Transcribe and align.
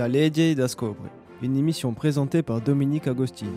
Da 0.00 0.08
Legge 0.08 0.54
da 0.54 0.66
Scobre, 0.66 1.10
une 1.42 1.58
émission 1.58 1.92
présentée 1.92 2.42
par 2.42 2.62
Dominique 2.62 3.06
Agostini. 3.06 3.50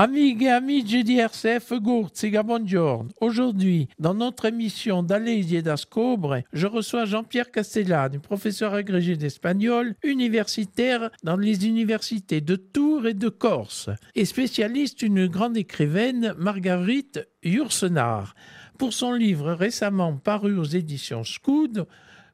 Amigas 0.00 0.46
et 0.46 0.50
amis 0.50 0.84
di 0.84 1.18
RCF 1.18 1.80
Gurziga, 1.80 2.44
buongiorno. 2.44 3.08
Aujourd'hui, 3.20 3.88
dans 3.98 4.14
notre 4.14 4.44
émission 4.44 5.02
d'Alésie 5.02 5.60
d'Ascobre, 5.60 6.42
je 6.52 6.68
reçois 6.68 7.04
Jean-Pierre 7.04 7.50
Castellane, 7.50 8.20
professeur 8.20 8.74
agrégé 8.74 9.16
d'espagnol, 9.16 9.96
universitaire 10.04 11.10
dans 11.24 11.36
les 11.36 11.66
universités 11.66 12.40
de 12.40 12.54
Tours 12.54 13.08
et 13.08 13.14
de 13.14 13.28
Corse, 13.28 13.90
et 14.14 14.24
spécialiste 14.24 15.00
d'une 15.00 15.26
grande 15.26 15.56
écrivaine, 15.56 16.32
Marguerite 16.38 17.28
Yourcenar. 17.42 18.36
Pour 18.78 18.92
son 18.92 19.12
livre 19.14 19.50
récemment 19.50 20.16
paru 20.16 20.56
aux 20.56 20.62
éditions 20.62 21.24
Scoud, 21.24 21.88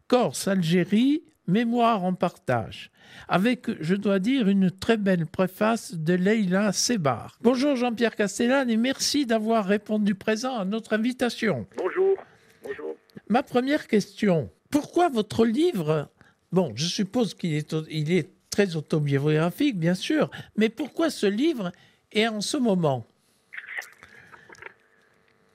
Corse, 0.06 0.48
Algérie, 0.48 1.22
Mémoire 1.46 2.04
en 2.04 2.14
partage, 2.14 2.90
avec, 3.28 3.66
je 3.82 3.94
dois 3.94 4.18
dire, 4.18 4.48
une 4.48 4.70
très 4.70 4.96
belle 4.96 5.26
préface 5.26 5.94
de 5.94 6.14
Leila 6.14 6.72
Sebar. 6.72 7.36
Bonjour 7.42 7.76
Jean-Pierre 7.76 8.16
Castellane 8.16 8.70
et 8.70 8.78
merci 8.78 9.26
d'avoir 9.26 9.66
répondu 9.66 10.14
présent 10.14 10.56
à 10.56 10.64
notre 10.64 10.94
invitation. 10.94 11.66
Bonjour. 11.76 12.16
Bonjour. 12.62 12.96
Ma 13.28 13.42
première 13.42 13.88
question, 13.88 14.50
pourquoi 14.70 15.10
votre 15.10 15.44
livre, 15.44 16.08
bon, 16.50 16.72
je 16.76 16.86
suppose 16.86 17.34
qu'il 17.34 17.52
est, 17.52 17.76
il 17.90 18.10
est 18.10 18.30
très 18.48 18.74
autobiographique, 18.74 19.78
bien 19.78 19.94
sûr, 19.94 20.30
mais 20.56 20.70
pourquoi 20.70 21.10
ce 21.10 21.26
livre 21.26 21.72
est 22.10 22.26
en 22.26 22.40
ce 22.40 22.56
moment? 22.56 23.06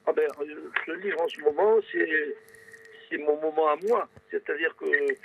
Ah 0.06 0.12
ben, 0.16 0.28
Ce 0.86 0.92
livre 1.04 1.20
en 1.20 1.28
ce 1.28 1.42
moment, 1.42 1.78
c'est 1.92 3.18
mon 3.18 3.42
moment 3.42 3.70
à 3.70 3.76
moi. 3.88 4.08
C'est-à-dire 4.30 4.76
que 4.76 4.86
euh, 4.86 5.16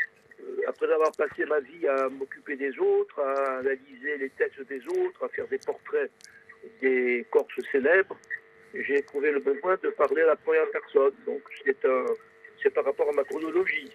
après 0.66 0.92
avoir 0.92 1.12
passé 1.12 1.44
ma 1.46 1.60
vie 1.60 1.86
à 1.86 2.08
m'occuper 2.08 2.56
des 2.56 2.78
autres, 2.78 3.20
à 3.20 3.58
analyser 3.58 4.18
les 4.18 4.30
textes 4.30 4.66
des 4.68 4.80
autres, 4.86 5.24
à 5.24 5.28
faire 5.28 5.46
des 5.48 5.58
portraits 5.58 6.10
des 6.80 7.26
Corses 7.30 7.60
célèbres, 7.70 8.16
j'ai 8.74 9.02
trouvé 9.02 9.30
le 9.30 9.40
besoin 9.40 9.76
de 9.82 9.90
parler 9.90 10.22
à 10.22 10.26
la 10.26 10.36
première 10.36 10.68
personne. 10.70 11.12
Donc 11.26 11.42
c'est 12.62 12.70
par 12.70 12.84
rapport 12.84 13.08
à 13.08 13.12
ma 13.12 13.24
chronologie. 13.24 13.90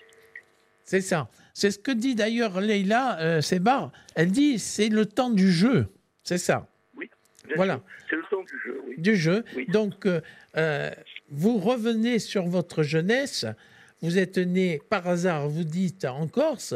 C'est 0.84 1.02
ça. 1.02 1.30
C'est 1.54 1.72
ce 1.72 1.80
que 1.80 1.92
dit 1.92 2.16
d'ailleurs 2.16 2.62
Leïla 2.62 3.20
euh, 3.22 3.42
Sebar. 3.42 3.92
Elle 4.16 4.32
dit 4.32 4.60
c'est 4.60 4.90
le 4.90 5.06
temps 5.06 5.30
du 5.30 5.52
jeu. 5.52 5.88
C'est 6.24 6.38
ça. 6.38 6.68
Oui. 6.96 7.10
Voilà. 7.56 7.82
C'est 8.10 8.16
le 8.16 8.24
temps 8.30 8.44
du 8.44 8.60
jeu. 8.64 8.82
Oui. 8.86 8.96
Du 8.98 9.16
jeu. 9.16 9.44
Donc 9.68 10.06
euh, 10.06 10.92
vous 11.30 11.58
revenez 11.58 12.20
sur 12.20 12.46
votre 12.46 12.84
jeunesse 12.84 13.46
vous 14.02 14.18
êtes 14.18 14.38
né 14.38 14.82
par 14.90 15.08
hasard, 15.08 15.50
vous 15.50 15.64
dites, 15.64 16.06
en 16.06 16.28
Corse, 16.28 16.76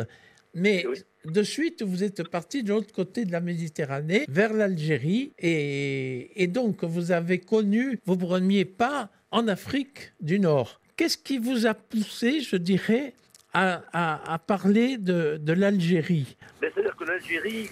mais 0.53 0.85
de 1.25 1.43
suite, 1.43 1.81
vous 1.81 2.03
êtes 2.03 2.27
parti 2.29 2.63
de 2.63 2.69
l'autre 2.69 2.93
côté 2.93 3.25
de 3.25 3.31
la 3.31 3.39
Méditerranée, 3.39 4.25
vers 4.27 4.53
l'Algérie, 4.53 5.33
et, 5.39 6.47
donc 6.47 6.83
vous 6.83 7.11
avez 7.11 7.39
connu 7.39 7.99
vos 8.05 8.17
premiers 8.17 8.65
pas 8.65 9.09
en 9.31 9.47
Afrique 9.47 10.13
du 10.19 10.39
Nord. 10.39 10.79
Qu'est-ce 10.95 11.17
qui 11.17 11.37
vous 11.39 11.65
a 11.65 11.73
poussé, 11.73 12.41
je 12.41 12.55
dirais, 12.55 13.13
à, 13.53 14.39
parler 14.45 14.97
de, 14.97 15.53
l'Algérie? 15.53 16.37
C'est-à-dire 16.59 16.95
que 16.95 17.05
l'Algérie 17.05 17.69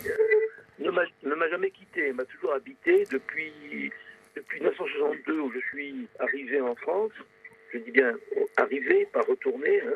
euh, 0.79 0.89
ne 1.23 1.35
m'a 1.35 1.49
jamais 1.49 1.71
quitté, 1.71 2.07
elle 2.07 2.15
m'a 2.15 2.25
toujours 2.25 2.53
habité 2.53 3.03
depuis, 3.11 3.91
depuis 4.35 4.59
1962 4.59 5.39
où 5.39 5.51
je 5.51 5.59
suis 5.69 6.07
arrivé 6.19 6.61
en 6.61 6.75
France 6.75 7.11
je 7.73 7.77
dis 7.79 7.91
bien 7.91 8.17
arriver, 8.57 9.07
pas 9.11 9.21
retourner. 9.21 9.81
Hein. 9.81 9.93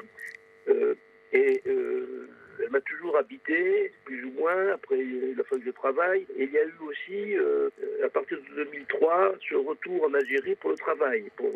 Euh, 0.70 0.96
et 1.32 1.62
euh, 1.68 2.30
elle 2.62 2.70
m'a 2.70 2.82
toujours 2.82 3.18
habité, 3.18 3.92
plus 4.06 4.24
ou 4.26 4.32
moins, 4.32 4.72
après 4.74 4.98
la 5.36 5.44
fin 5.44 5.58
de 5.58 5.72
travail. 5.72 6.26
Et 6.38 6.44
il 6.44 6.52
y 6.52 6.58
a 6.58 6.64
eu 6.64 6.74
aussi, 6.82 7.38
euh, 7.38 7.70
à 8.04 8.10
partir 8.10 8.38
de 8.38 8.64
2003, 8.64 9.36
ce 9.50 9.56
retour 9.56 10.06
en 10.06 10.14
Algérie 10.14 10.56
pour 10.56 10.72
le 10.72 10.78
travail, 10.78 11.26
pour 11.36 11.52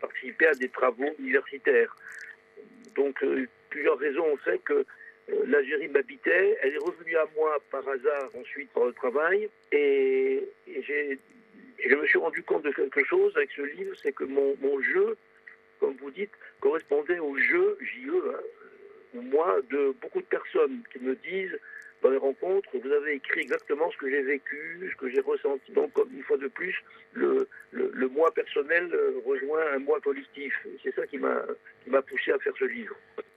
participer 0.00 0.46
à 0.46 0.54
des 0.54 0.68
travaux 0.68 1.14
universitaires. 1.18 1.94
Donc, 2.94 3.22
plusieurs 3.68 3.98
raisons 3.98 4.24
ont 4.24 4.36
fait 4.38 4.58
que 4.64 4.86
l'Algérie 5.46 5.88
m'habitait. 5.88 6.56
Elle 6.62 6.74
est 6.74 6.84
revenue 6.84 7.16
à 7.16 7.26
moi 7.36 7.58
par 7.70 7.86
hasard 7.86 8.30
ensuite 8.34 8.70
pour 8.70 8.86
le 8.86 8.92
travail. 8.94 9.50
Et 9.72 10.48
j'ai 10.66 11.18
et 11.78 11.90
je 11.90 11.94
me 11.94 12.06
suis 12.06 12.18
rendu 12.18 12.42
compte 12.42 12.64
de 12.64 12.70
quelque 12.70 13.04
chose 13.04 13.32
avec 13.36 13.50
ce 13.52 13.62
livre, 13.62 13.94
c'est 14.02 14.12
que 14.12 14.24
mon, 14.24 14.80
jeu, 14.80 15.16
comme 15.80 15.94
vous 15.96 16.10
dites, 16.10 16.30
correspondait 16.60 17.18
au 17.18 17.36
jeu, 17.36 17.78
JE, 17.80 18.10
hein, 18.10 19.20
moi, 19.20 19.58
de 19.70 19.94
beaucoup 20.00 20.20
de 20.20 20.26
personnes 20.26 20.82
qui 20.92 20.98
me 20.98 21.14
disent 21.16 21.58
dans 22.02 22.10
les 22.10 22.18
rencontres, 22.18 22.68
vous 22.74 22.92
avez 22.92 23.14
écrit 23.14 23.40
exactement 23.40 23.90
ce 23.90 23.96
que 23.96 24.10
j'ai 24.10 24.22
vécu, 24.22 24.90
ce 24.92 24.96
que 24.96 25.10
j'ai 25.10 25.20
ressenti. 25.20 25.72
Donc, 25.72 25.92
comme 25.94 26.10
une 26.14 26.22
fois 26.22 26.36
de 26.36 26.48
plus, 26.48 26.74
le, 27.14 27.48
le, 27.72 28.08
moi 28.08 28.32
personnel 28.34 28.90
euh, 28.92 29.20
rejoint 29.24 29.64
un 29.74 29.78
moi 29.78 30.00
collectif. 30.00 30.52
C'est 30.82 30.94
ça 30.94 31.06
qui 31.06 31.18
m'a 31.18 32.02
poussé 32.02 32.32
à 32.32 32.38
faire 32.38 32.52
ce 32.58 32.64
livre. 32.64 32.94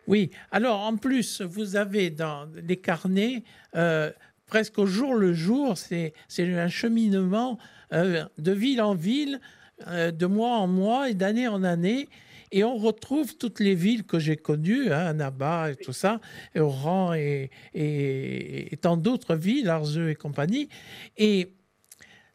Oui, 0.07 0.31
alors 0.51 0.79
en 0.79 0.97
plus, 0.97 1.41
vous 1.41 1.75
avez 1.75 2.09
dans 2.09 2.49
les 2.67 2.77
carnets, 2.77 3.43
euh, 3.75 4.09
presque 4.49 4.79
au 4.79 4.87
jour 4.87 5.13
le 5.13 5.31
jour, 5.31 5.77
c'est 5.77 6.13
un 6.39 6.67
cheminement 6.67 7.59
euh, 7.93 8.25
de 8.39 8.51
ville 8.51 8.81
en 8.81 8.95
ville, 8.95 9.39
euh, 9.87 10.11
de 10.11 10.25
mois 10.25 10.57
en 10.57 10.67
mois 10.67 11.09
et 11.09 11.13
d'année 11.13 11.47
en 11.47 11.63
année. 11.63 12.09
Et 12.51 12.63
on 12.63 12.77
retrouve 12.77 13.37
toutes 13.37 13.59
les 13.59 13.75
villes 13.75 14.03
que 14.03 14.17
j'ai 14.17 14.35
connues, 14.35 14.91
hein, 14.91 15.13
Naba 15.13 15.71
et 15.71 15.75
tout 15.75 15.93
ça, 15.93 16.19
et 16.55 16.59
Oran 16.59 17.13
et, 17.13 17.51
et, 17.75 18.75
tant 18.81 18.97
d'autres 18.97 19.35
villes, 19.35 19.69
Arzeux 19.69 20.09
et 20.09 20.15
compagnie. 20.15 20.67
Et 21.15 21.53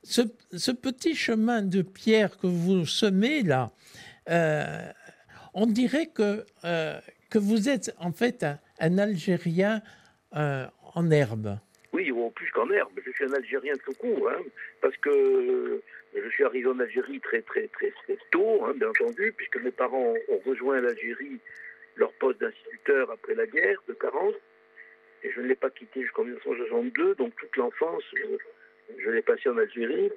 ce, 0.04 0.22
petit 0.70 1.16
chemin 1.16 1.62
de 1.62 1.82
pierre 1.82 2.38
que 2.38 2.46
vous 2.46 2.86
semez 2.86 3.42
là, 3.42 3.72
euh, 4.30 4.88
on 5.52 5.66
dirait 5.66 6.06
que, 6.06 6.46
que 7.28 7.38
vous 7.38 7.68
êtes 7.68 7.92
en 7.98 8.12
fait 8.12 8.46
un, 8.78 8.98
Algérien 8.98 9.82
en 10.32 11.10
herbe. 11.10 11.58
Ou 12.12 12.30
plus 12.30 12.50
qu'en 12.50 12.70
herbe. 12.70 12.92
Je 13.04 13.10
suis 13.12 13.24
un 13.24 13.32
Algérien 13.32 13.74
tout 13.84 13.94
court, 13.94 14.30
hein, 14.30 14.42
parce 14.80 14.96
que 14.98 15.80
je 16.14 16.28
suis 16.30 16.44
arrivé 16.44 16.66
en 16.68 16.78
Algérie 16.78 17.20
très 17.20 17.42
très 17.42 17.68
très, 17.68 17.92
tôt, 18.30 18.64
hein, 18.64 18.72
bien 18.76 18.88
entendu, 18.88 19.32
puisque 19.36 19.56
mes 19.56 19.70
parents 19.70 20.14
ont 20.28 20.38
rejoint 20.46 20.80
l'Algérie, 20.80 21.38
leur 21.96 22.12
poste 22.14 22.40
d'instituteur 22.40 23.10
après 23.10 23.34
la 23.34 23.46
guerre 23.46 23.82
de 23.88 23.94
40, 23.94 24.34
et 25.22 25.30
je 25.30 25.40
ne 25.40 25.46
l'ai 25.46 25.54
pas 25.54 25.70
quitté 25.70 26.02
jusqu'en 26.02 26.24
1962, 26.24 27.14
donc 27.14 27.34
toute 27.36 27.56
l'enfance, 27.56 28.02
je, 28.98 29.10
l'ai 29.10 29.22
passé 29.22 29.48
en 29.48 29.58
Algérie, 29.58 30.10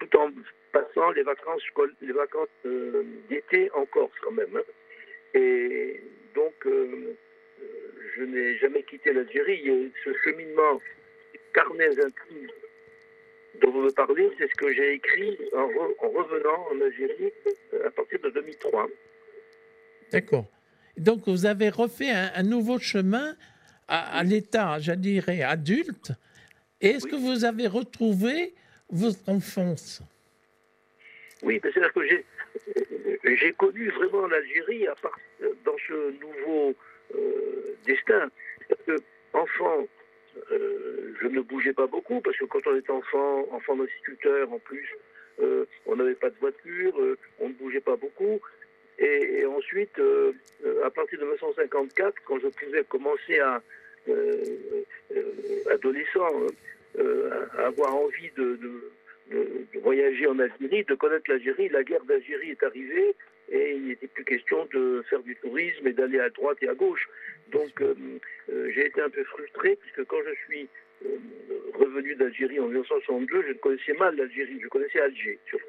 tout 0.00 0.16
en 0.16 0.30
passant 0.72 1.10
les 1.10 1.22
vacances, 1.22 1.62
les 2.00 2.12
vacances 2.12 2.48
euh, 2.64 3.04
d'été 3.28 3.70
en 3.74 3.84
Corse 3.86 4.18
quand 4.22 4.30
même. 4.30 4.56
Hein. 4.56 4.62
Et 5.34 6.02
donc, 6.34 6.54
euh, 6.66 7.16
je 8.16 8.22
n'ai 8.22 8.56
jamais 8.58 8.82
quitté 8.82 9.12
l'Algérie. 9.12 9.92
Ce 10.04 10.10
cheminement 10.24 10.80
carnets 11.52 11.98
intimes 11.98 12.48
dont 13.60 13.70
vous 13.70 13.82
me 13.82 13.90
parlez, 13.90 14.30
c'est 14.38 14.48
ce 14.48 14.54
que 14.54 14.72
j'ai 14.72 14.94
écrit 14.94 15.38
en, 15.52 15.66
revenant 16.08 16.68
en 16.70 16.80
Algérie 16.80 17.32
euh, 17.74 17.88
à 17.88 17.90
partir 17.90 18.20
de 18.20 18.30
2003. 18.30 18.88
D'accord. 20.12 20.46
Donc 20.96 21.26
vous 21.26 21.46
avez 21.46 21.68
refait 21.68 22.10
un, 22.10 22.42
nouveau 22.42 22.78
chemin 22.78 23.36
à, 23.88 24.22
l'état, 24.22 24.78
je 24.78 24.92
dirais, 24.92 25.42
adulte. 25.42 26.12
est-ce 26.80 27.06
que 27.06 27.16
vous 27.16 27.44
avez 27.44 27.66
retrouvé 27.66 28.54
votre 28.90 29.28
enfance? 29.28 30.02
Oui, 31.42 31.58
c'est-à-dire 31.62 31.92
que 31.92 32.06
j'ai, 32.06 33.52
connu 33.54 33.88
vraiment 33.90 34.26
l'Algérie 34.26 34.86
dans 35.64 35.76
ce 35.88 36.12
nouveau 36.20 36.74
euh, 37.14 37.76
destin. 37.86 38.30
Parce 38.68 38.82
que, 38.86 38.96
enfant, 39.32 39.86
euh, 40.52 41.14
je 41.20 41.26
ne 41.26 41.40
bougeais 41.40 41.72
pas 41.72 41.86
beaucoup 41.86 42.20
parce 42.20 42.36
que 42.36 42.44
quand 42.44 42.66
on 42.66 42.76
était 42.76 42.90
enfant, 42.90 43.46
enfant 43.52 43.76
d'instituteur 43.76 44.52
en 44.52 44.58
plus, 44.58 44.88
euh, 45.40 45.64
on 45.86 45.96
n'avait 45.96 46.14
pas 46.14 46.30
de 46.30 46.36
voiture, 46.40 47.00
euh, 47.00 47.16
on 47.38 47.48
ne 47.48 47.54
bougeait 47.54 47.80
pas 47.80 47.96
beaucoup. 47.96 48.40
Et, 48.98 49.46
ensuite, 49.46 49.98
à 50.84 50.90
partir 50.90 51.18
de 51.18 51.24
1954, 51.24 52.14
quand 52.26 52.38
je 52.38 52.48
pouvais 52.48 52.84
commencer 52.84 53.38
à, 53.38 53.62
adolescent, 55.70 56.28
à 56.98 57.66
avoir 57.66 57.94
envie 57.94 58.30
de, 58.36 58.58
voyager 59.82 60.26
en 60.26 60.38
Algérie, 60.38 60.84
de 60.84 60.94
connaître 60.96 61.30
l'Algérie, 61.30 61.70
la 61.70 61.82
guerre 61.82 62.04
d'Algérie 62.04 62.50
est 62.50 62.62
arrivée 62.62 63.14
et 63.50 63.72
il 63.72 63.88
n'était 63.88 64.06
plus 64.06 64.24
question 64.24 64.66
de 64.72 65.04
faire 65.10 65.22
du 65.22 65.34
tourisme 65.36 65.86
et 65.86 65.92
d'aller 65.92 66.20
à 66.20 66.30
droite 66.30 66.58
et 66.62 66.68
à 66.68 66.74
gauche. 66.74 67.08
Donc 67.50 67.80
euh, 67.80 67.94
euh, 68.50 68.70
j'ai 68.72 68.86
été 68.86 69.00
un 69.00 69.10
peu 69.10 69.24
frustré 69.24 69.76
puisque 69.76 70.04
quand 70.04 70.18
je 70.24 70.34
suis 70.46 70.68
euh, 71.04 71.16
revenu 71.74 72.14
d'Algérie 72.14 72.60
en 72.60 72.66
1962, 72.66 73.44
je 73.48 73.52
connaissais 73.54 73.92
mal 73.94 74.16
l'Algérie, 74.16 74.60
je 74.62 74.68
connaissais 74.68 75.00
Alger 75.00 75.38
surtout. 75.48 75.66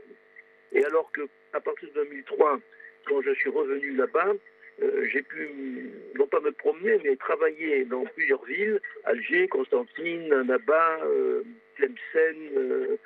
Et 0.74 0.86
alors 0.86 1.12
que 1.12 1.22
à 1.54 1.60
partir 1.60 1.90
de 1.90 1.94
2003, 1.96 2.60
quand 3.08 3.22
je 3.24 3.34
suis 3.34 3.50
revenu 3.50 3.96
là-bas, 3.96 4.34
j'ai 5.12 5.22
pu, 5.22 5.92
non 6.16 6.26
pas 6.26 6.40
me 6.40 6.52
promener, 6.52 6.98
mais 7.04 7.16
travailler 7.16 7.86
dans 7.86 8.04
plusieurs 8.06 8.44
villes, 8.46 8.80
Alger, 9.04 9.48
Constantine, 9.48 10.34
Annaba, 10.34 11.00
Tlemcen, 11.76 12.98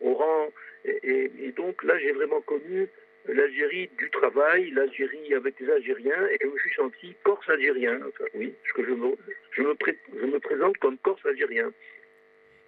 Oran. 0.00 0.48
Et 0.84 1.52
donc 1.56 1.84
là, 1.84 1.96
j'ai 1.98 2.10
vraiment 2.12 2.40
connu 2.40 2.88
l'Algérie 3.28 3.88
du 3.98 4.10
travail, 4.10 4.70
l'Algérie 4.70 5.34
avec 5.34 5.58
les 5.60 5.70
Algériens, 5.70 6.26
et 6.32 6.38
je 6.40 6.46
me 6.46 6.58
suis 6.58 6.74
senti 6.74 7.14
corse 7.22 7.48
algérien. 7.48 7.98
Enfin, 8.08 8.24
oui, 8.34 8.54
parce 8.62 8.72
que 8.74 8.84
je 8.90 8.94
me, 8.94 9.16
je 9.52 9.62
me, 9.62 10.38
présente 10.38 10.76
comme 10.78 10.98
corse 10.98 11.24
algérien. 11.26 11.70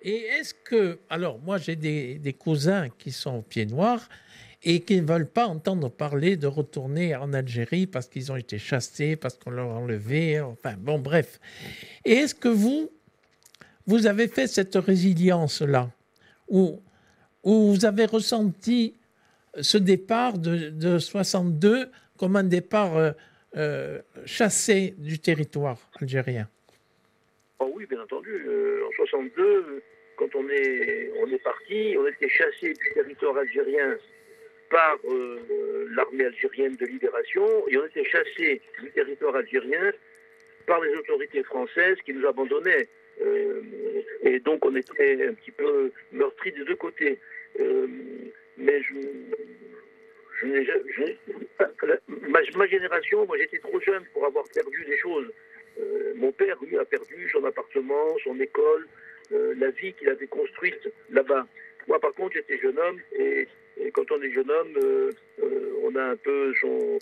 Et 0.02 0.16
est-ce 0.26 0.54
que, 0.54 0.98
alors 1.08 1.38
moi 1.38 1.56
j'ai 1.58 1.76
des, 1.76 2.36
cousins 2.38 2.88
qui 2.98 3.10
sont 3.10 3.42
pieds 3.42 3.66
noirs 3.66 4.08
et 4.62 4.80
qui 4.80 5.00
ne 5.00 5.06
veulent 5.06 5.30
pas 5.30 5.46
entendre 5.46 5.90
parler 5.90 6.36
de 6.36 6.46
retourner 6.46 7.16
en 7.16 7.32
Algérie 7.32 7.86
parce 7.86 8.08
qu'ils 8.08 8.30
ont 8.30 8.36
été 8.36 8.58
chassés, 8.58 9.16
parce 9.16 9.36
qu'on 9.36 9.50
leur 9.50 9.70
a 9.70 9.74
enlevé, 9.74 10.40
enfin 10.40 10.74
bon 10.78 10.98
bref. 10.98 11.40
Et 12.04 12.12
est-ce 12.12 12.34
que 12.34 12.48
vous, 12.48 12.90
vous 13.86 14.06
avez 14.06 14.28
fait 14.28 14.46
cette 14.46 14.74
résilience-là 14.74 15.90
où, 16.48 16.82
où 17.42 17.72
vous 17.72 17.84
avez 17.84 18.04
ressenti 18.06 18.94
ce 19.60 19.78
départ 19.78 20.38
de, 20.38 20.70
de 20.70 20.98
62 20.98 21.90
comme 22.18 22.36
un 22.36 22.44
départ 22.44 22.96
euh, 22.96 23.10
euh, 23.56 24.00
chassé 24.24 24.94
du 24.98 25.18
territoire 25.18 25.78
algérien 26.00 26.48
Oh 27.58 27.70
oui, 27.74 27.86
bien 27.86 28.00
entendu. 28.00 28.44
Euh, 28.46 28.86
en 28.86 28.92
62, 28.92 29.82
quand 30.16 30.34
on 30.34 30.48
est, 30.48 31.10
on 31.20 31.30
est 31.30 31.42
parti, 31.42 31.96
on 31.98 32.06
était 32.06 32.28
chassé 32.28 32.74
du 32.74 32.92
territoire 32.94 33.36
algérien 33.36 33.96
par 34.70 34.96
l'armée 35.94 36.24
algérienne 36.24 36.74
de 36.76 36.86
libération 36.86 37.46
et 37.68 37.76
on 37.76 37.86
était 37.86 38.04
chassé 38.04 38.60
du 38.82 38.90
territoire 38.90 39.36
algérien 39.36 39.92
par 40.66 40.80
les 40.80 40.92
autorités 40.96 41.44
françaises 41.44 41.96
qui 42.04 42.12
nous 42.12 42.26
abandonnaient. 42.26 42.88
Et 44.22 44.40
donc 44.40 44.64
on 44.64 44.74
était 44.74 45.28
un 45.28 45.34
petit 45.34 45.52
peu 45.52 45.92
meurtris 46.10 46.52
des 46.52 46.64
deux 46.64 46.76
côtés. 46.76 47.20
Mais 48.56 48.82
je, 48.82 48.94
ma, 52.28 52.66
génération, 52.66 53.26
moi 53.26 53.36
j'étais 53.38 53.58
trop 53.58 53.80
jeune 53.80 54.04
pour 54.12 54.26
avoir 54.26 54.44
perdu 54.52 54.84
des 54.84 54.98
choses. 54.98 55.30
Euh, 55.80 56.12
mon 56.16 56.32
père, 56.32 56.56
lui, 56.62 56.78
a 56.78 56.84
perdu 56.84 57.28
son 57.30 57.44
appartement, 57.44 58.16
son 58.22 58.38
école, 58.40 58.86
euh, 59.32 59.54
la 59.58 59.70
vie 59.70 59.92
qu'il 59.94 60.08
avait 60.08 60.26
construite 60.26 60.88
là-bas. 61.10 61.46
Moi, 61.88 61.98
par 62.00 62.14
contre, 62.14 62.34
j'étais 62.34 62.58
jeune 62.58 62.78
homme 62.78 63.00
et, 63.18 63.48
quand 63.92 64.10
on 64.12 64.22
est 64.22 64.30
jeune 64.30 64.50
homme, 64.50 64.74
euh, 64.82 65.10
on 65.82 65.94
a 65.96 66.02
un 66.02 66.16
peu 66.16 66.54
son, 66.60 66.98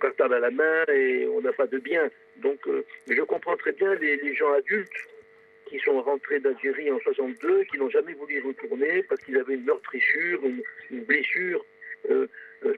cartable 0.00 0.34
à 0.34 0.40
la 0.40 0.50
main 0.50 0.84
et 0.92 1.26
on 1.26 1.40
n'a 1.40 1.52
pas 1.52 1.66
de 1.66 1.78
bien. 1.78 2.10
Donc, 2.38 2.58
je 3.08 3.22
comprends 3.22 3.56
très 3.56 3.72
bien 3.72 3.94
les 3.94 4.34
gens 4.34 4.52
adultes 4.52 4.90
qui 5.66 5.78
sont 5.78 6.00
rentrés 6.02 6.40
d'Algérie 6.40 6.90
en 6.90 6.98
62, 7.00 7.64
qui 7.64 7.78
n'ont 7.78 7.90
jamais 7.90 8.14
voulu 8.14 8.38
y 8.38 8.40
retourner 8.40 9.02
parce 9.04 9.20
qu'ils 9.22 9.36
avaient 9.38 9.54
une 9.54 9.64
meurtrissure, 9.64 10.40
une, 10.90 11.04
blessure. 11.04 11.64
Euh, 12.10 12.26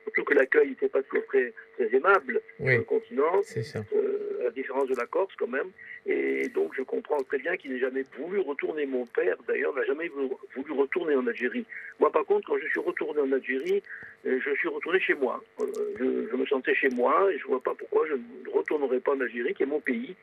surtout 0.02 0.24
que 0.24 0.34
l'accueil 0.34 0.70
n'était 0.70 0.88
pas 0.88 1.02
toujours 1.02 1.24
très, 1.26 1.52
très 1.76 1.94
aimable 1.96 2.40
Oui, 2.60 2.72
sur 2.72 2.78
le 2.78 2.84
continent 2.84 3.42
ça. 3.42 3.80
euh, 3.94 4.40
à 4.40 4.44
la 4.44 4.50
différence 4.50 4.88
de 4.88 4.94
la 4.96 5.06
Corse 5.06 5.34
quand 5.38 5.48
même. 5.48 5.70
Et 6.06 6.48
donc 6.48 6.72
je 6.76 6.82
comprends 6.82 7.18
très 7.24 7.38
bien 7.38 7.56
qu'il 7.56 7.72
n'ait 7.72 7.78
jamais 7.80 8.04
voulu 8.18 8.38
retourner. 8.40 8.86
Mon 8.86 9.06
père, 9.06 9.36
d'ailleurs, 9.48 9.74
n'a 9.74 9.84
jamais 9.84 10.08
voulu 10.54 10.72
retourner 10.72 11.14
en 11.16 11.26
Algérie. 11.26 11.64
Moi, 12.00 12.10
par 12.12 12.24
contre, 12.24 12.46
quand 12.48 12.58
je 12.58 12.66
suis 12.68 12.80
retourné 12.80 13.20
en 13.20 13.32
Algérie, 13.32 13.82
euh, 14.26 14.38
je 14.44 14.54
suis 14.54 14.68
retourné 14.68 15.00
chez 15.00 15.14
moi. 15.14 15.42
Euh, 15.60 15.64
Je, 15.98 16.28
je 16.30 16.36
me 16.36 16.46
sentais 16.46 16.74
chez 16.74 16.88
moi 16.90 17.28
et 17.32 17.38
je 17.38 17.44
ne 17.44 17.48
vois 17.48 17.62
pas 17.62 17.74
pourquoi 17.74 18.06
je 18.06 18.14
ne 18.14 18.50
retournerais 18.52 19.00
pas 19.00 19.12
en 19.12 19.20
Algérie, 19.20 19.54
qui 19.54 19.62
est 19.64 19.66
mon 19.66 19.80
pays. 19.80 20.14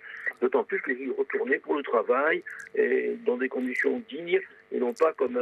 D'autant 0.41 0.63
plus 0.63 0.79
que 0.81 0.93
j'y 0.95 1.09
retournais 1.11 1.59
pour 1.59 1.75
le 1.75 1.83
travail 1.83 2.43
et 2.75 3.15
dans 3.25 3.37
des 3.37 3.47
conditions 3.49 4.01
dignes 4.09 4.41
et 4.71 4.79
non 4.79 4.93
pas 4.93 5.13
comme 5.13 5.37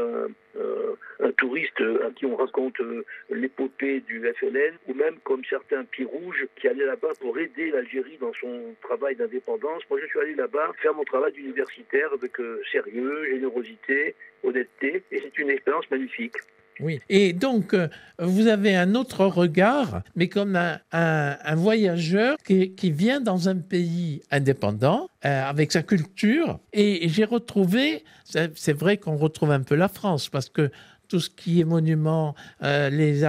un 1.24 1.32
touriste 1.38 1.80
à 1.82 2.12
qui 2.12 2.26
on 2.26 2.36
raconte 2.36 2.80
euh, 2.82 3.04
l'épopée 3.30 4.02
du 4.12 4.34
FLN 4.40 4.74
ou 4.88 4.94
même 4.94 5.16
comme 5.24 5.42
certains 5.50 5.84
pieds 5.86 6.06
rouges 6.06 6.46
qui 6.56 6.68
allaient 6.68 6.86
là-bas 6.86 7.14
pour 7.20 7.38
aider 7.38 7.72
l'Algérie 7.72 8.18
dans 8.20 8.34
son 8.40 8.76
travail 8.82 9.16
d'indépendance. 9.16 9.84
Moi, 9.90 10.00
je 10.02 10.08
suis 10.08 10.20
allé 10.20 10.36
là-bas 10.36 10.72
faire 10.82 10.94
mon 10.94 11.04
travail 11.04 11.32
d'universitaire 11.32 12.10
avec 12.14 12.40
euh, 12.40 12.62
sérieux, 12.72 13.26
générosité, 13.32 14.16
honnêteté 14.44 15.04
et 15.12 15.20
c'est 15.20 15.38
une 15.38 15.50
expérience 15.50 15.90
magnifique. 15.90 16.36
Oui. 16.80 17.00
Et 17.10 17.34
donc, 17.34 17.74
euh, 17.74 17.88
vous 18.18 18.48
avez 18.48 18.76
un 18.76 18.96
autre 18.96 19.26
regard, 19.26 20.02
mais 20.16 20.30
comme 20.30 20.56
un, 20.92 21.56
voyageur 21.56 22.38
qui, 22.44 22.92
vient 22.92 23.22
dans 23.22 23.50
un 23.50 23.58
pays 23.58 24.22
indépendant, 24.32 25.08
euh, 25.26 25.44
avec 25.44 25.72
sa 25.72 25.84
culture. 25.84 26.60
Et 26.74 27.08
j'ai 27.08 27.26
retrouvé, 27.26 28.04
c'est 28.24 28.74
vrai 28.74 28.98
qu'on 28.98 29.16
retrouve 29.16 29.52
un 29.52 29.62
peu 29.62 29.76
la 29.76 29.90
France, 29.90 30.30
parce 30.30 30.50
que 30.50 30.72
tout 31.12 31.20
ce 31.20 31.30
qui 31.30 31.60
est 31.60 31.66
monument, 31.66 32.36
euh, 32.64 32.90
les, 32.90 33.26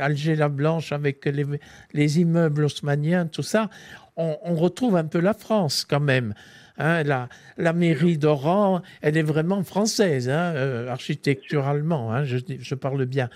Alger 0.00 0.34
la 0.34 0.48
Blanche 0.48 0.90
avec 0.90 1.24
les, 1.26 1.46
les 1.92 2.20
immeubles 2.20 2.64
haussmanniens, 2.64 3.28
tout 3.28 3.44
ça, 3.44 3.70
on, 4.16 4.54
retrouve 4.56 4.96
un 4.96 5.04
peu 5.04 5.20
la 5.20 5.32
France 5.32 5.86
quand 5.88 6.00
même. 6.00 6.34
Hein, 6.78 7.04
la, 7.04 7.28
la 7.56 7.72
mairie 7.72 8.18
d'Oran, 8.18 8.82
elle 9.00 9.16
est 9.16 9.22
vraiment 9.22 9.62
française, 9.62 10.28
hein, 10.28 10.54
euh, 10.56 10.88
architecturalement, 10.88 12.12
hein, 12.12 12.24
je, 12.24 12.38
je 12.58 12.74
parle 12.74 13.04
bien. 13.06 13.30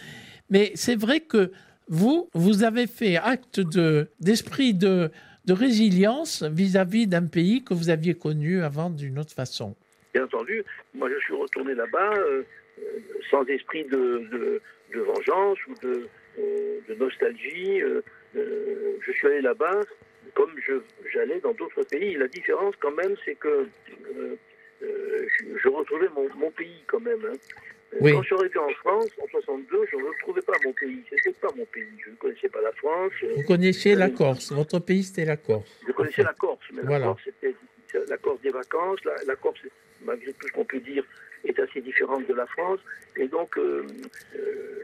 Mais 0.50 0.72
c'est 0.74 0.96
vrai 0.96 1.20
que 1.20 1.52
vous, 1.86 2.28
vous 2.34 2.64
avez 2.64 2.88
fait 2.88 3.16
acte 3.16 3.60
de- 3.60 4.08
d'esprit 4.18 4.74
de, 4.74 5.12
de 5.44 5.52
résilience 5.52 6.42
vis-à-vis 6.42 7.06
d'un 7.06 7.26
pays 7.26 7.62
que 7.62 7.74
vous 7.74 7.90
aviez 7.90 8.14
connu 8.14 8.62
avant 8.62 8.90
d'une 8.90 9.20
autre 9.20 9.32
façon. 9.32 9.76
Bien 10.14 10.24
entendu, 10.24 10.64
moi 10.94 11.08
je 11.14 11.18
suis 11.24 11.34
retourné 11.34 11.74
là-bas 11.74 12.14
euh, 12.16 12.42
sans 13.30 13.44
esprit 13.46 13.84
de, 13.84 14.18
de- 14.32 14.60
de 14.94 15.00
vengeance 15.00 15.58
ou 15.66 15.74
de, 15.82 16.06
euh, 16.38 16.78
de 16.88 16.94
nostalgie. 16.94 17.82
euh, 17.82 18.00
euh, 18.36 18.96
je 19.00 19.12
suis 19.12 19.26
allé 19.26 19.40
là-bas 19.40 19.80
comme 20.34 20.52
j'allais 21.12 21.40
dans 21.40 21.52
d'autres 21.52 21.82
pays. 21.84 22.14
La 22.16 22.28
différence 22.28 22.74
quand 22.80 22.92
même, 22.94 23.14
c'est 23.24 23.34
que 23.36 23.66
je, 24.80 24.86
je 25.62 25.68
retrouvais 25.68 26.08
mon, 26.14 26.28
mon 26.36 26.50
pays 26.50 26.82
quand 26.86 27.00
même. 27.00 27.20
hein. 27.26 27.36
Oui. 28.00 28.12
Quand 28.12 28.20
je 28.22 28.26
suis 28.26 28.34
arrivé 28.34 28.58
en 28.58 28.68
France, 28.70 29.06
en 29.22 29.26
62, 29.28 29.86
je 29.90 29.96
ne 29.96 30.02
retrouvais 30.04 30.42
pas 30.42 30.52
mon 30.64 30.72
pays. 30.72 31.02
C'était 31.08 31.32
pas 31.40 31.48
mon 31.56 31.64
pays. 31.66 31.86
Je 32.04 32.10
ne 32.10 32.16
connaissais 32.16 32.48
pas 32.48 32.60
la 32.60 32.72
France. 32.72 33.12
Vous 33.36 33.42
connaissiez 33.44 33.94
la 33.94 34.10
Corse, 34.10 34.52
votre 34.52 34.78
pays 34.80 35.02
c'était 35.04 35.24
la 35.24 35.36
Corse. 35.36 35.80
je 35.86 35.92
connaissais 35.92 36.22
la 36.22 36.34
Corse, 36.34 36.60
mais 36.72 36.82
la. 36.82 36.98
Corse, 37.06 37.22
c'était 37.24 37.54
la 38.08 38.16
Corse 38.18 38.40
des 38.42 38.50
vacances. 38.50 39.02
La, 39.04 39.14
la 39.26 39.36
Corse, 39.36 39.60
malgré 40.04 40.32
tout 40.34 40.46
ce 40.48 40.52
qu'on 40.52 40.64
peut 40.64 40.80
dire, 40.80 41.04
est 41.46 41.58
assez 41.58 41.80
différente 41.80 42.26
de 42.26 42.34
la 42.34 42.46
France. 42.46 42.80
Et 43.16 43.28
donc, 43.28 43.56
euh, 43.58 43.86
euh, 44.36 44.82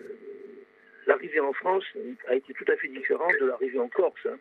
l'arrivée 1.06 1.40
en 1.40 1.52
France 1.52 1.84
a 2.28 2.34
été 2.34 2.52
tout 2.54 2.64
à 2.68 2.76
fait 2.76 2.88
différente 2.88 3.34
de 3.40 3.46
l'arrivée 3.46 3.78
en 3.78 3.88
Corse. 3.88 4.26
hein. 4.26 4.38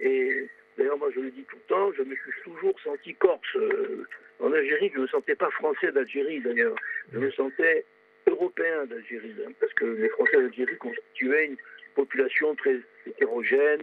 Et 0.00 0.48
d'ailleurs, 0.76 0.98
moi, 0.98 1.10
je 1.14 1.20
le 1.20 1.30
dis 1.30 1.44
tout 1.44 1.56
le 1.56 1.74
temps, 1.74 1.92
je 1.96 2.02
me 2.02 2.14
suis 2.14 2.42
toujours 2.44 2.78
senti 2.80 3.14
corse. 3.14 3.56
Euh, 3.56 4.06
en 4.40 4.52
Algérie, 4.52 4.90
je 4.92 4.98
ne 4.98 5.02
me 5.02 5.06
sentais 5.08 5.36
pas 5.36 5.50
français 5.50 5.92
d'Algérie, 5.92 6.40
d'ailleurs. 6.40 6.74
Je 7.12 7.18
me 7.18 7.30
sentais 7.30 7.84
européen 8.26 8.84
d'Algérie, 8.86 9.34
hein, 9.46 9.52
parce 9.60 9.72
que 9.74 9.84
les 9.84 10.08
Français 10.08 10.36
d'Algérie 10.36 10.76
constituaient 10.78 11.46
une 11.46 11.56
population 11.94 12.54
très 12.56 12.80
hétérogène, 13.06 13.82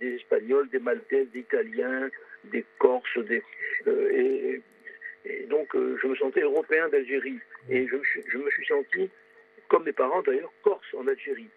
des 0.00 0.14
Espagnols, 0.14 0.68
des 0.70 0.78
Maltais, 0.78 1.26
des 1.26 1.40
Italiens, 1.40 2.08
des 2.44 2.64
Corses, 2.78 3.18
et, 3.30 4.60
et 5.24 5.44
donc 5.44 5.74
euh, 5.74 5.96
je 6.02 6.06
me 6.06 6.14
sentais 6.16 6.40
européen 6.40 6.88
d'Algérie. 6.88 7.38
Et 7.70 7.86
je 7.86 7.96
me, 7.96 8.02
suis, 8.04 8.22
je 8.28 8.38
me 8.38 8.50
suis 8.50 8.66
senti, 8.66 9.10
comme 9.68 9.84
mes 9.84 9.92
parents 9.92 10.22
d'ailleurs, 10.22 10.52
corse 10.62 10.86
en 10.94 11.06
Algérie. 11.06 11.48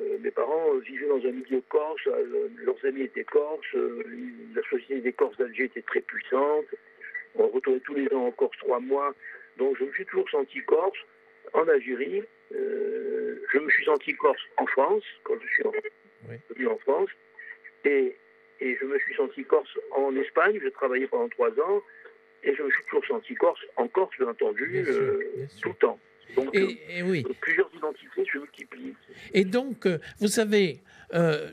Euh, 0.00 0.18
mes 0.20 0.30
parents 0.30 0.74
euh, 0.74 0.78
vivaient 0.80 1.08
dans 1.08 1.24
un 1.26 1.32
milieu 1.32 1.60
corse, 1.68 2.04
leurs 2.06 2.84
amis 2.84 3.02
étaient 3.02 3.24
corses, 3.24 3.66
la 3.74 4.62
société 4.70 5.00
des 5.00 5.12
Corses 5.12 5.36
d'Alger 5.38 5.64
était 5.64 5.82
très 5.82 6.00
puissante. 6.02 6.66
On 7.34 7.48
retournait 7.48 7.80
tous 7.80 7.94
les 7.94 8.06
ans 8.14 8.26
en 8.26 8.30
Corse 8.32 8.56
trois 8.58 8.78
mois. 8.80 9.14
Donc 9.56 9.76
je 9.78 9.84
me 9.84 9.92
suis 9.92 10.04
toujours 10.06 10.28
senti 10.30 10.60
corse 10.64 10.98
en 11.52 11.66
Algérie. 11.68 12.22
Euh, 12.54 13.40
je 13.52 13.58
me 13.58 13.70
suis 13.70 13.84
senti 13.84 14.14
corse 14.14 14.40
en 14.58 14.66
France, 14.66 15.02
quand 15.24 15.34
je 15.40 15.48
suis 15.48 15.64
en- 15.66 15.72
Oui. 16.28 16.36
venu 16.54 16.68
en 16.68 16.78
France. 16.78 17.10
Et, 17.84 18.16
et 18.60 18.76
je 18.76 18.84
me 18.84 18.98
suis 19.00 19.14
senti 19.14 19.44
corse 19.44 19.76
en 19.92 20.14
Espagne, 20.16 20.58
j'ai 20.62 20.70
travaillé 20.70 21.06
pendant 21.08 21.28
trois 21.30 21.50
ans. 21.60 21.82
Et 22.44 22.54
je 22.56 22.62
me 22.62 22.70
suis 22.70 22.82
toujours 22.90 23.04
senti 23.06 23.34
corse 23.34 23.60
en 23.76 23.86
Corse, 23.88 24.10
bien 24.18 24.28
entendu, 24.28 24.66
Bien 24.66 24.84
sûr, 24.84 24.92
euh, 24.94 25.46
tout 25.60 25.68
le 25.68 25.74
temps. 25.76 25.98
Donc, 26.36 26.54
Et, 26.54 26.78
et 26.98 27.02
oui. 27.02 27.24
euh, 27.28 27.32
plusieurs 27.40 27.70
identités 27.74 28.24
se 28.32 28.38
multiplient. 28.38 28.94
Et 29.34 29.44
donc, 29.44 29.86
euh, 29.86 29.98
vous 30.18 30.28
savez, 30.28 30.80
euh, 31.14 31.50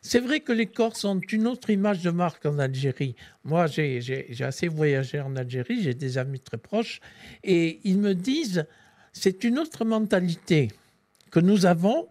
c'est 0.00 0.20
vrai 0.20 0.40
que 0.40 0.52
les 0.52 0.66
Corses 0.66 1.04
ont 1.04 1.20
une 1.30 1.46
autre 1.46 1.70
image 1.70 2.02
de 2.02 2.10
marque 2.10 2.44
en 2.46 2.58
Algérie. 2.58 3.14
Moi, 3.44 3.66
j'ai 3.66 4.24
assez 4.40 4.68
voyagé 4.68 5.20
en 5.20 5.36
Algérie, 5.36 5.82
j'ai 5.82 5.94
des 5.94 6.18
amis 6.18 6.40
très 6.40 6.58
proches, 6.58 7.00
et 7.42 7.78
ils 7.84 7.98
me 7.98 8.14
disent, 8.14 8.66
c'est 9.12 9.44
une 9.44 9.58
autre 9.58 9.84
mentalité 9.84 10.68
que 11.30 11.40
nous 11.40 11.66
avons. 11.66 12.08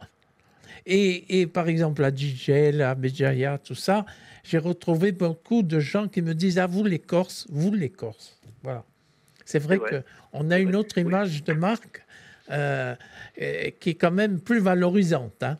Et, 0.85 1.41
et 1.41 1.47
par 1.47 1.67
exemple, 1.67 2.03
à 2.03 2.13
Djidjel, 2.13 2.81
à 2.81 2.95
Béjaïa, 2.95 3.57
tout 3.57 3.75
ça, 3.75 4.05
j'ai 4.43 4.57
retrouvé 4.57 5.11
beaucoup 5.11 5.63
de 5.63 5.79
gens 5.79 6.07
qui 6.07 6.21
me 6.21 6.33
disent 6.33 6.59
Ah, 6.59 6.67
vous 6.67 6.83
les 6.83 6.99
Corses, 6.99 7.47
vous 7.49 7.73
les 7.73 7.89
Corses. 7.89 8.39
Voilà. 8.63 8.83
C'est 9.45 9.59
vrai 9.59 9.77
Ouais. 9.77 10.03
qu'on 10.33 10.51
a 10.51 10.59
une 10.59 10.75
autre 10.75 10.97
image 10.97 11.43
de 11.43 11.53
marque 11.53 12.03
euh, 12.51 12.95
qui 13.79 13.89
est 13.91 13.95
quand 13.95 14.11
même 14.11 14.39
plus 14.39 14.59
valorisante. 14.59 15.43
hein. 15.43 15.57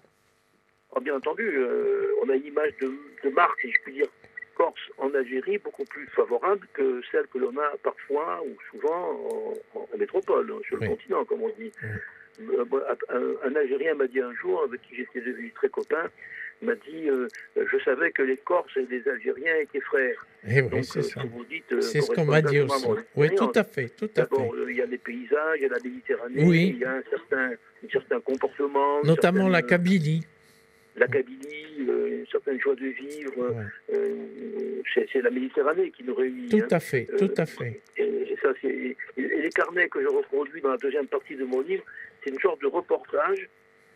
Ah, 0.95 0.99
bien 0.99 1.15
entendu, 1.15 1.43
euh, 1.43 2.05
on 2.23 2.29
a 2.29 2.35
une 2.35 2.45
image 2.45 2.71
de, 2.81 2.91
de 3.23 3.29
marque, 3.33 3.59
si 3.61 3.71
je 3.71 3.77
puis 3.83 3.93
dire, 3.93 4.07
Corse 4.55 4.79
en 4.99 5.11
Algérie 5.15 5.57
beaucoup 5.57 5.85
plus 5.85 6.07
favorable 6.15 6.67
que 6.73 7.01
celle 7.11 7.25
que 7.27 7.39
l'on 7.39 7.57
a 7.57 7.71
parfois 7.83 8.41
ou 8.45 8.55
souvent 8.71 9.55
en, 9.73 9.97
métropole, 9.97 10.53
sur 10.67 10.75
le 10.77 10.81
Oui. 10.83 10.87
continent, 10.89 11.25
comme 11.25 11.41
on 11.41 11.49
dit. 11.57 11.71
Un, 12.39 13.49
un 13.49 13.55
Algérien 13.55 13.95
m'a 13.95 14.07
dit 14.07 14.19
un 14.19 14.33
jour, 14.33 14.63
avec 14.63 14.81
qui 14.81 14.95
j'étais 14.95 15.21
devenu 15.21 15.51
très 15.51 15.69
copain, 15.69 16.09
m'a 16.61 16.75
dit 16.75 17.09
euh, 17.09 17.27
Je 17.57 17.77
savais 17.83 18.11
que 18.11 18.21
les 18.21 18.37
Corses 18.37 18.75
et 18.77 18.85
les 18.89 19.07
Algériens 19.07 19.55
étaient 19.61 19.81
frères. 19.81 20.25
Et 20.47 20.61
oui, 20.61 20.69
Donc, 20.69 20.85
c'est 20.85 20.99
euh, 20.99 21.03
ça. 21.03 21.21
euh, 21.21 21.81
C'est 21.81 22.01
ce 22.01 22.11
qu'on 22.11 22.25
m'a 22.25 22.41
dit 22.41 22.59
aussi. 22.61 22.85
Oui, 23.15 23.29
tout 23.35 23.51
à 23.55 23.63
fait, 23.63 23.89
tout 23.89 24.09
à 24.15 24.25
fait. 24.25 24.35
Euh, 24.41 24.65
il 24.71 24.77
y 24.77 24.81
a 24.81 24.85
les 24.85 24.97
paysages, 24.97 25.57
il 25.57 25.63
y 25.63 25.65
a 25.65 25.69
la 25.69 25.79
Méditerranée, 25.83 26.43
Oui. 26.45 26.71
il 26.75 26.79
y 26.79 26.85
a 26.85 26.93
un 26.95 27.03
certain, 27.09 27.51
un 27.51 27.89
certain 27.91 28.19
comportement. 28.21 29.01
Notamment 29.03 29.49
la 29.49 29.61
Kabylie. 29.61 30.25
la 30.95 31.07
Kabylie, 31.07 31.85
euh, 31.89 32.19
une 32.19 32.27
certaine 32.31 32.59
joie 32.59 32.75
de 32.75 32.85
vivre. 32.87 33.31
Ouais. 33.37 33.65
euh, 33.95 34.81
c'est 35.11 35.21
la 35.21 35.31
Méditerranée 35.31 35.91
qui 35.91 36.03
nous 36.03 36.13
réunit. 36.15 36.49
Tout 36.49 36.57
hein. 36.61 36.67
à 36.71 36.79
fait, 36.79 37.07
Euh, 37.13 37.17
tout 37.17 37.33
à 37.37 37.45
fait. 37.45 37.81
Et, 37.97 38.03
et 38.03 38.37
ça, 38.41 38.49
c'est 38.61 38.67
et, 38.67 38.95
et 39.17 39.41
les 39.41 39.49
carnets 39.49 39.87
que 39.89 40.01
je 40.01 40.07
reproduis 40.07 40.61
dans 40.61 40.71
la 40.71 40.77
deuxième 40.77 41.07
partie 41.07 41.35
de 41.35 41.43
mon 41.45 41.61
livre, 41.61 41.83
c'est 42.23 42.31
une 42.31 42.39
sorte 42.39 42.61
de 42.61 42.67
reportage 42.67 43.49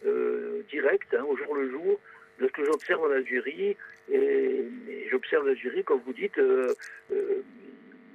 euh, 0.05 0.61
direct, 0.69 1.13
hein, 1.13 1.23
au 1.27 1.35
jour 1.37 1.55
le 1.55 1.69
jour, 1.71 1.99
de 2.39 2.47
ce 2.47 2.51
que 2.51 2.65
j'observe 2.65 3.03
en 3.03 3.11
Algérie. 3.11 3.75
Et, 4.11 4.15
et 4.15 5.07
j'observe 5.09 5.47
l'Algérie, 5.47 5.83
comme 5.83 6.01
vous 6.05 6.13
dites, 6.13 6.37
euh, 6.37 6.73
euh, 7.11 7.41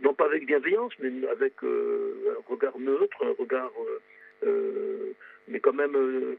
non 0.03 0.15
pas 0.15 0.27
avec 0.27 0.47
bienveillance, 0.47 0.93
mais 1.01 1.11
avec 1.29 1.55
un 1.63 2.49
regard 2.49 2.79
neutre, 2.79 3.17
un 3.25 3.35
regard, 3.39 3.73
mais 5.49 5.61
quand 5.61 5.73
même 5.73 6.37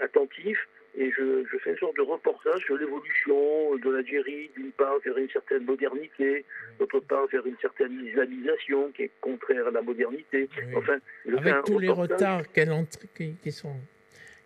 attentif. 0.00 0.58
Et 1.00 1.12
je, 1.16 1.44
je 1.50 1.58
fais 1.58 1.70
une 1.70 1.78
sorte 1.78 1.96
de 1.96 2.02
reportage 2.02 2.60
sur 2.66 2.76
l'évolution 2.76 3.76
de 3.76 3.88
l'Algérie, 3.90 4.50
d'une 4.56 4.72
part 4.72 4.94
vers 5.04 5.16
une 5.16 5.30
certaine 5.30 5.64
modernité, 5.64 6.44
d'autre 6.80 6.98
part 7.00 7.26
vers 7.32 7.46
une 7.46 7.54
certaine 7.62 8.04
islamisation 8.04 8.90
qui 8.96 9.02
est 9.02 9.10
contraire 9.20 9.68
à 9.68 9.70
la 9.70 9.80
modernité. 9.82 10.48
Oui. 10.58 10.74
Enfin, 10.76 10.98
je 11.24 11.36
fais 11.36 11.50
un 11.50 11.52
Avec 11.52 11.64
tous 11.66 11.78
les 11.78 11.88
retards 11.88 12.50
qu'elle 12.52 12.72
entre- 12.72 12.98
qui, 13.14 13.34
qui 13.42 13.52
sont. 13.52 13.76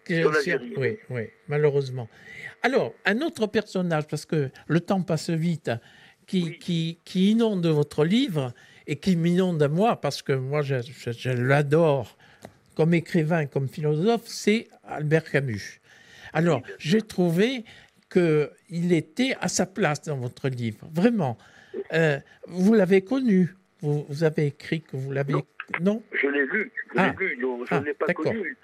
qui- 0.04 0.22
oui, 0.76 0.98
oui, 1.08 1.22
malheureusement. 1.48 2.08
Alors, 2.62 2.92
un 3.06 3.20
autre 3.22 3.46
personnage, 3.46 4.06
parce 4.06 4.26
que 4.26 4.50
le 4.66 4.80
temps 4.80 5.02
passe 5.02 5.30
vite, 5.30 5.70
qui, 6.26 6.42
Oui. 6.44 6.58
qui, 6.58 6.98
qui 7.04 7.30
inonde 7.32 7.66
votre 7.66 8.04
livre 8.04 8.52
et 8.86 8.96
qui 8.96 9.16
m'inonde 9.16 9.62
à 9.62 9.68
moi, 9.68 9.98
parce 10.00 10.20
que 10.22 10.32
moi, 10.34 10.60
je, 10.60 10.74
je- 10.82 11.12
je 11.12 11.30
l'adore 11.30 12.18
comme 12.76 12.92
écrivain, 12.94 13.46
comme 13.46 13.68
philosophe, 13.68 14.26
c'est 14.26 14.68
Albert 14.84 15.30
Camus. 15.30 15.78
Alors, 16.32 16.62
j'ai 16.78 17.02
trouvé 17.02 17.64
qu'il 18.10 18.92
était 18.92 19.34
à 19.40 19.48
sa 19.48 19.66
place 19.66 20.02
dans 20.02 20.16
votre 20.16 20.48
livre, 20.48 20.86
vraiment. 20.92 21.38
Euh, 21.92 22.18
vous 22.46 22.74
l'avez 22.74 23.02
connu, 23.02 23.54
vous, 23.80 24.04
vous 24.08 24.24
avez 24.24 24.46
écrit 24.46 24.82
que 24.82 24.96
vous 24.96 25.10
l'avez... 25.12 25.32
Non. 25.32 25.42
non 25.80 26.02
Je 26.12 26.26
l'ai 26.28 26.44
lu, 26.46 26.70
je 26.94 26.98
Ah. 26.98 27.14
l'ai 27.18 27.26
lu, 27.26 27.36
non, 27.38 27.64
je 27.64 27.74
Ah, 27.74 27.80
ne 27.80 27.86
l'ai 27.86 27.94
pas 27.94 28.06
d'accord. 28.06 28.26
connu. 28.26 28.56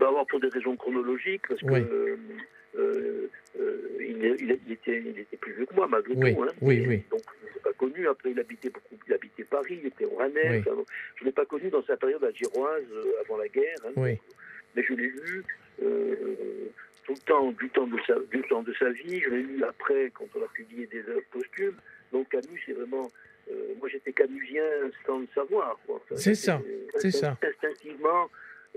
D'abord 0.00 0.26
pour 0.26 0.40
des 0.40 0.48
raisons 0.48 0.76
chronologiques, 0.76 1.42
parce 1.48 1.60
que 1.60 1.66
Oui. 1.66 1.80
euh, 1.80 2.16
euh, 2.78 3.30
euh, 3.60 3.98
il, 4.00 4.50
était, 4.72 5.02
il 5.04 5.18
était 5.18 5.36
plus 5.36 5.52
vieux 5.52 5.66
que 5.66 5.74
moi, 5.74 5.86
malgré 5.86 6.14
Oui, 6.14 6.34
tout. 6.34 6.42
hein. 6.42 6.48
oui, 6.62 6.76
Et 6.76 6.86
oui. 6.88 7.02
Donc 7.10 7.20
je 7.40 7.46
ne 7.48 7.54
l'ai 7.54 7.60
pas 7.60 7.72
connu. 7.74 8.08
Après, 8.08 8.30
il 8.30 8.40
habitait 8.40 8.70
beaucoup, 8.70 8.94
il 9.06 9.12
habitait 9.12 9.44
Paris, 9.44 9.78
il 9.82 9.86
était 9.86 10.04
rouennais. 10.06 10.58
Enfin, 10.60 10.82
je 11.16 11.22
ne 11.22 11.26
l'ai 11.26 11.32
pas 11.32 11.44
connu 11.44 11.68
dans 11.70 11.84
sa 11.84 11.96
période 11.96 12.24
algéroise 12.24 12.82
euh, 12.92 13.04
avant 13.24 13.36
la 13.36 13.48
guerre. 13.48 13.76
hein. 13.86 13.92
Oui, 13.96 14.18
mais 14.74 14.82
je 14.82 14.94
l'ai 14.94 15.08
lu 15.08 15.44
tout 17.04 17.12
le 17.14 17.18
temps, 17.20 17.52
du 17.52 17.68
temps, 17.70 17.86
de 17.86 17.98
sa, 18.06 18.14
du 18.30 18.42
temps 18.48 18.62
de 18.62 18.72
sa 18.78 18.90
vie. 18.90 19.20
Je 19.20 19.30
l'ai 19.30 19.42
lu 19.42 19.64
après, 19.64 20.10
quand 20.14 20.26
on 20.34 20.42
a 20.42 20.48
publié 20.48 20.86
des 20.86 21.00
œuvres 21.08 21.22
posthumes. 21.30 21.76
Donc 22.12 22.28
Camus, 22.30 22.60
c'est 22.66 22.72
vraiment. 22.72 23.08
euh, 23.50 23.74
moi, 23.78 23.88
j'étais 23.88 24.12
camusien 24.12 24.62
sans 25.06 25.18
le 25.20 25.26
savoir. 25.34 25.78
Enfin, 25.88 26.14
C'est 26.16 26.34
ça, 26.34 26.62
euh, 26.66 26.86
c'est 26.98 27.10
ça. 27.10 27.36
Instinctivement, 27.42 28.28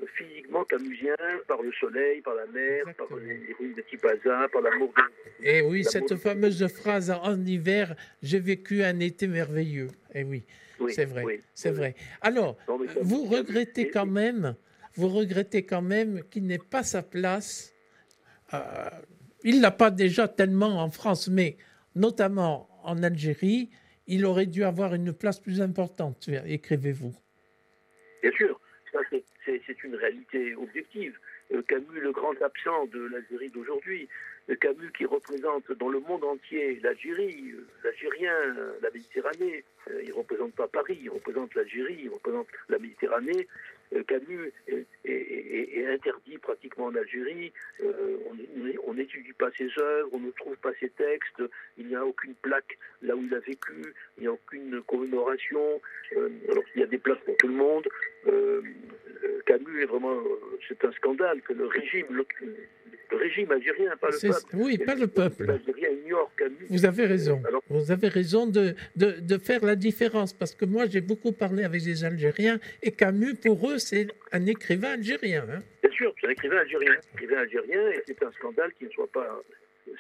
euh, 0.02 0.06
physiquement 0.16 0.64
camusien, 0.66 1.16
par 1.48 1.62
le 1.62 1.72
soleil, 1.74 2.22
par 2.22 2.36
la 2.36 2.46
mer, 2.48 2.84
par 2.84 2.90
Exactement. 3.06 3.20
les, 3.22 3.38
les 3.48 3.54
ruines 3.54 3.74
de 3.76 3.82
Tipaza, 3.82 4.48
par 4.52 4.62
l'amour 4.62 4.92
de. 4.98 5.48
et 5.48 5.62
oui, 5.62 5.84
La 5.84 5.90
cette 5.92 6.16
fameuse 6.18 6.68
phrase 6.68 7.12
en 7.12 7.40
hiver, 7.46 7.96
j'ai 8.22 8.40
vécu 8.40 8.84
un 8.84 9.00
été 9.00 9.28
merveilleux. 9.28 9.88
Et 10.14 10.24
oui, 10.24 10.44
Oui, 10.80 10.94
c'est 10.94 11.06
vrai, 11.06 11.24
oui, 11.24 11.42
c'est 11.54 11.70
oui. 11.70 11.76
vrai. 11.78 11.96
Alors, 12.22 12.58
Non, 12.68 12.78
vous 13.02 13.24
regrettez 13.26 13.82
et- 13.82 13.90
quand 13.90 14.06
même, 14.06 14.56
vous 14.96 15.08
regrettez 15.10 15.64
quand 15.64 15.82
même 15.82 16.22
qu'il 16.30 16.46
n'ait 16.48 16.58
pas 16.58 16.84
sa 16.84 17.02
place. 17.04 17.74
Euh, 18.54 18.90
il 19.44 19.62
l'a 19.62 19.72
pas 19.72 19.92
déjà 19.92 20.28
tellement 20.28 20.82
en 20.82 20.90
France, 20.90 21.28
mais 21.30 21.58
notamment 21.96 22.70
en 22.84 23.02
Algérie, 23.04 23.70
il 24.08 24.26
aurait 24.26 24.46
dû 24.46 24.64
avoir 24.64 24.94
une 24.94 25.14
place 25.14 25.40
plus 25.40 25.62
importante. 25.62 26.30
Écrivez-vous. 26.46 27.14
Bien 28.24 28.32
sûr, 28.32 28.60
c'est- 29.10 29.24
une 29.84 29.96
réalité 29.96 30.56
objective. 30.56 31.18
Euh, 31.54 31.62
Camus, 31.62 32.00
le 32.02 32.12
grand 32.12 32.34
absent 32.42 32.86
de 32.88 33.00
l'Algérie 33.08 33.50
d'aujourd'hui, 33.50 34.08
Euh, 34.50 34.56
Camus 34.56 34.92
qui 34.98 35.06
représente 35.06 35.70
dans 35.74 35.90
le 35.90 36.00
monde 36.00 36.24
entier 36.24 36.80
l'Algérie, 36.82 37.54
l'Algérien, 37.84 38.34
la 38.82 38.90
Méditerranée. 38.92 39.66
Il 40.04 40.08
ne 40.08 40.14
représente 40.14 40.54
pas 40.56 40.70
Paris, 40.70 40.98
il 41.02 41.10
représente 41.10 41.54
l'Algérie, 41.54 42.00
il 42.04 42.10
représente 42.10 42.48
la 42.70 42.80
Méditerranée. 42.80 43.46
Euh, 43.94 44.04
Camus 44.04 44.52
est, 44.68 44.86
est- 45.06 45.88
interdit 45.88 46.38
pratiquement 46.38 46.86
en 46.86 46.96
Algérie. 46.96 47.52
Euh, 47.84 48.18
on- 48.86 48.94
n'étudie 48.94 49.34
pas 49.34 49.50
ses 49.58 49.70
œuvres, 49.80 50.10
on 50.12 50.20
ne 50.20 50.32
trouve 50.32 50.58
pas 50.58 50.74
ses 50.80 50.90
textes. 50.90 51.42
Il 51.78 51.88
n'y 51.88 51.96
a 51.96 52.04
aucune 52.06 52.34
plaque 52.36 52.78
là 53.04 53.16
où 53.16 53.22
il 53.24 53.34
a 53.34 53.40
vécu, 53.40 53.74
il 54.18 54.22
n'y 54.22 54.28
a 54.28 54.32
aucune 54.34 54.82
commémoration. 54.88 55.80
Euh, 56.18 56.30
alors 56.50 56.64
il 56.76 56.82
y 56.82 56.84
a 56.84 56.88
des 56.88 56.98
plaques 56.98 57.24
pour 57.24 57.38
tout 57.38 57.48
le 57.48 57.54
monde. 57.54 57.88
Euh, 58.28 58.62
euh, 59.24 59.40
Camus 59.46 59.82
est 59.82 59.86
vraiment, 59.86 60.14
euh, 60.16 60.58
c'est 60.68 60.84
un 60.84 60.92
scandale 60.94 61.42
que 61.42 61.54
le 61.54 61.68
régime, 61.68 62.08
le, 63.12 63.18
régime 63.18 63.52
algérien, 63.52 63.96
pas 63.98 64.10
le 64.10 64.20
peuple. 64.30 64.46
Oui, 64.54 64.78
pas 64.78 64.96
le 64.96 65.08
peuple. 65.08 65.46
Vous 66.70 66.86
avez 66.86 67.06
raison. 67.06 67.42
Alors- 67.48 67.64
Vous 67.70 67.92
avez 67.92 68.08
raison 68.08 68.48
de, 68.48 68.74
de, 68.96 69.20
de 69.20 69.38
faire 69.38 69.64
la 69.64 69.76
différence 69.76 70.34
parce 70.34 70.54
que 70.56 70.66
moi 70.66 70.86
j'ai 70.88 71.02
beaucoup 71.02 71.32
parlé 71.32 71.64
avec 71.64 71.82
des 71.84 72.04
Algériens 72.04 72.60
et 72.84 72.92
Camus 72.92 73.36
pour 73.36 73.70
eux 73.70 73.78
c'est 73.78 74.08
un 74.32 74.46
écrivain 74.46 74.94
algérien. 74.94 75.46
hein. 75.50 75.60
Bien 75.84 75.92
sûr, 75.92 76.14
c'est 76.20 76.28
un 76.28 76.32
écrivain 76.32 76.58
algérien. 76.58 76.94
Écrivain 77.14 77.38
algérien, 77.40 77.90
et 77.92 78.02
c'est 78.06 78.22
un 78.24 78.32
scandale 78.34 78.72
qui 78.78 78.86
ne 78.86 78.90
soit 78.92 79.12
pas 79.12 79.42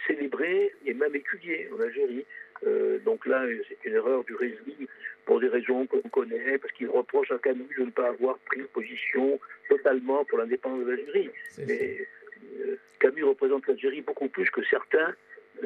célébré 0.06 0.72
et 0.86 0.94
même 0.94 1.16
étudié 1.16 1.70
en 1.76 1.82
Algérie. 1.82 2.26
Euh, 2.66 2.98
donc 3.06 3.26
là, 3.26 3.46
c'est 3.68 3.90
une 3.90 3.96
erreur 3.96 4.24
du 4.26 4.36
régime 4.36 4.88
pour 5.26 5.40
des 5.40 5.48
raisons 5.48 5.86
qu'on 5.88 6.02
connaît, 6.10 6.58
parce 6.58 6.74
qu'il 6.74 6.90
reproche 6.90 7.32
à 7.32 7.38
Camus 7.38 7.68
de 7.78 7.86
ne 7.86 7.92
pas 7.92 8.10
avoir 8.10 8.38
pris 8.40 8.62
position 8.74 9.40
totalement 9.70 10.24
pour 10.26 10.38
l'indépendance 10.40 10.86
de 10.86 10.92
l'Algérie. 10.92 11.30
Mais 11.68 12.08
Camus 13.00 13.24
représente 13.24 13.68
l'Algérie 13.68 14.02
beaucoup 14.02 14.28
plus 14.28 14.50
que 14.50 14.64
certains 14.66 15.14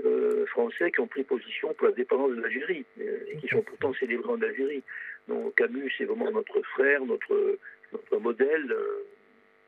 euh, 0.05 0.45
Français 0.47 0.91
qui 0.91 0.99
ont 0.99 1.07
pris 1.07 1.23
position 1.23 1.73
pour 1.73 1.87
la 1.87 1.93
dépendance 1.93 2.31
de 2.31 2.41
l'Algérie, 2.41 2.85
euh, 2.99 3.17
et 3.29 3.37
qui 3.37 3.47
sont 3.47 3.61
pourtant 3.61 3.93
célébrés 3.93 4.29
en 4.31 4.41
Algérie. 4.41 4.83
Donc 5.27 5.55
Camus, 5.55 5.91
c'est 5.97 6.05
vraiment 6.05 6.31
notre 6.31 6.61
frère, 6.73 7.03
notre, 7.05 7.57
notre 7.93 8.17
modèle. 8.17 8.71
euh, 8.71 9.03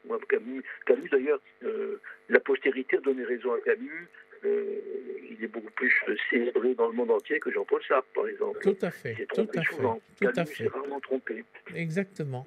moi, 0.05 0.19
Camus, 0.27 0.63
Camus 0.86 1.10
d'ailleurs, 1.10 1.39
euh, 1.63 2.01
la 2.29 2.39
postérité 2.39 2.98
a 2.98 3.01
donné 3.01 3.24
raison 3.24 3.53
à 3.53 3.60
Camus. 3.62 4.07
il 4.43 5.38
est 5.41 5.48
beaucoup 5.48 5.72
plus 5.72 5.93
célébré 6.29 6.75
dans 6.75 6.88
le 6.88 6.93
monde 6.93 7.12
entier 7.12 7.39
que 7.39 7.50
Jean-Paul 7.51 7.81
Sartre, 7.88 8.07
par 8.13 8.27
exemple. 8.27 8.60
Tout 8.62 8.77
à 8.81 8.91
fait, 8.91 9.25
tout 9.33 9.41
à 9.41 9.62
fait, 9.62 9.74
souvent. 9.74 10.01
tout 10.19 10.27
à 10.27 10.31
Camus 10.33 10.48
fait, 10.50 10.63
s'est 10.63 10.69
rarement 10.69 11.00
trompé. 11.00 11.43
exactement. 11.75 12.45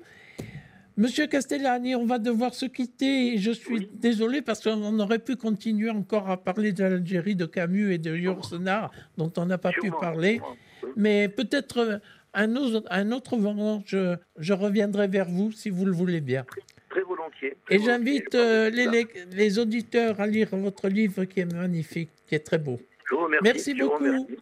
Monsieur 0.96 1.26
Castellani, 1.26 1.94
on 1.94 2.06
va 2.06 2.18
devoir 2.18 2.54
se 2.54 2.64
quitter. 2.66 3.34
et 3.34 3.38
Je 3.38 3.50
suis 3.50 3.74
Oui. 3.80 3.90
désolé 3.92 4.40
parce 4.40 4.62
qu'on 4.62 4.98
aurait 4.98 5.18
pu 5.18 5.36
continuer 5.36 5.90
encore 5.90 6.30
à 6.30 6.36
parler 6.38 6.72
de 6.72 6.82
l'Algérie, 6.84 7.36
de 7.36 7.44
Camus 7.44 7.92
et 7.92 7.98
de 7.98 8.16
Yourcenar, 8.16 8.90
dont 9.18 9.30
on 9.36 9.44
n'a 9.46 9.58
pas 9.58 9.72
pu 9.72 9.90
parler. 9.90 10.36
sûrement. 10.36 10.56
Mais 10.96 11.28
peut-être 11.28 11.78
euh, 11.78 11.98
un 12.32 12.56
autre, 12.56 12.82
un 12.90 13.12
autre 13.12 13.36
moment, 13.36 13.82
je, 13.86 14.16
je 14.38 14.52
reviendrai 14.54 15.06
vers 15.08 15.28
vous 15.28 15.52
si 15.52 15.68
vous 15.68 15.84
le 15.84 15.92
voulez 15.92 16.20
bien. 16.22 16.44
Très 16.88 17.02
volontiers. 17.02 17.56
très 17.66 17.74
Et 17.74 17.78
j'invite 17.78 18.34
euh, 18.34 18.70
les, 18.70 18.86
les- 18.88 19.06
les 19.32 19.58
auditeurs 19.58 20.18
à 20.20 20.26
lire 20.26 20.48
votre 20.52 20.88
livre 20.88 21.24
qui 21.24 21.40
est 21.40 21.52
magnifique, 21.52 22.08
qui 22.26 22.34
est 22.34 22.38
très 22.40 22.58
beau. 22.58 22.80
Je 23.10 23.14
vous 23.14 23.22
remercie. 23.24 23.44
Merci 23.44 23.76
je 23.76 23.82
vous 23.82 23.90
beaucoup. 23.90 24.04
remercie. 24.04 24.36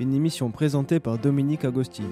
Une 0.00 0.14
émission 0.14 0.50
présentée 0.50 0.98
par 0.98 1.18
Dominique 1.18 1.66
Agostini. 1.66 2.08